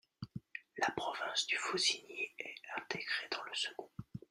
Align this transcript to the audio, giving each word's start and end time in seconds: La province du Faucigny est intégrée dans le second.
La 0.77 0.89
province 0.97 1.45
du 1.45 1.57
Faucigny 1.57 2.31
est 2.39 2.55
intégrée 2.75 3.27
dans 3.31 3.43
le 3.43 3.53
second. 3.53 3.91